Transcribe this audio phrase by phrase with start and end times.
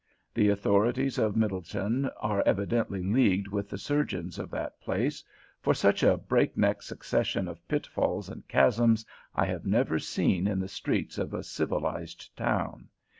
[0.33, 5.23] The authorities of Middletown are evidently leagued with the surgeons of that place,
[5.61, 10.57] for such a break neck succession of pitfalls and chasms I have never seen in
[10.57, 12.89] the streets of a civilized town.